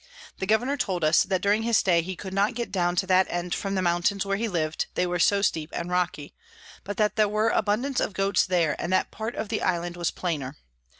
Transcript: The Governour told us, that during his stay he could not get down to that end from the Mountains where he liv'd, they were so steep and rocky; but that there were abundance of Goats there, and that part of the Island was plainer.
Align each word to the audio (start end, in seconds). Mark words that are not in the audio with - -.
The 0.39 0.47
Governour 0.47 0.77
told 0.77 1.03
us, 1.03 1.21
that 1.21 1.43
during 1.43 1.61
his 1.61 1.77
stay 1.77 2.01
he 2.01 2.15
could 2.15 2.33
not 2.33 2.55
get 2.55 2.71
down 2.71 2.95
to 2.95 3.05
that 3.05 3.27
end 3.29 3.53
from 3.53 3.75
the 3.75 3.83
Mountains 3.83 4.25
where 4.25 4.35
he 4.35 4.47
liv'd, 4.47 4.87
they 4.95 5.05
were 5.05 5.19
so 5.19 5.43
steep 5.43 5.69
and 5.73 5.91
rocky; 5.91 6.33
but 6.83 6.97
that 6.97 7.17
there 7.17 7.29
were 7.29 7.49
abundance 7.49 7.99
of 7.99 8.13
Goats 8.13 8.43
there, 8.47 8.75
and 8.81 8.91
that 8.91 9.11
part 9.11 9.35
of 9.35 9.49
the 9.49 9.61
Island 9.61 9.95
was 9.97 10.09
plainer. 10.09 10.55